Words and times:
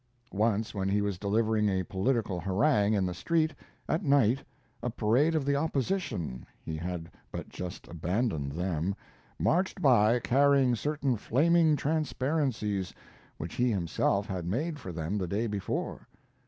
Once 0.33 0.73
when 0.73 0.89
he 0.89 0.99
was 0.99 1.19
delivering 1.19 1.69
a 1.69 1.83
political 1.83 2.39
harangue 2.39 2.95
in 2.95 3.05
the 3.05 3.13
street, 3.13 3.53
at 3.87 4.01
night, 4.01 4.43
a 4.81 4.89
parade 4.89 5.35
of 5.35 5.45
the 5.45 5.55
opposition 5.55 6.43
(he 6.59 6.75
had 6.75 7.11
but 7.31 7.49
just 7.49 7.87
abandoned 7.87 8.53
them) 8.53 8.95
marched 9.37 9.79
by 9.79 10.17
carrying 10.17 10.73
certain 10.75 11.15
flaming 11.15 11.75
transparencies, 11.75 12.95
which 13.37 13.53
he 13.53 13.69
himself 13.69 14.25
had 14.25 14.47
made 14.47 14.79
for 14.79 14.91
them 14.91 15.19
the 15.19 15.27
day 15.27 15.45
before. 15.45 16.07